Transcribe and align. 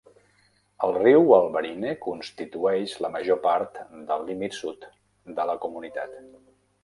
El 0.85 0.93
riu 0.93 1.27
Albarine 1.35 1.91
constitueix 2.05 2.95
la 3.05 3.13
major 3.17 3.39
part 3.45 3.77
del 4.09 4.25
límit 4.31 4.59
sud 4.61 4.89
de 5.41 5.45
la 5.51 5.59
comunitat. 5.67 6.19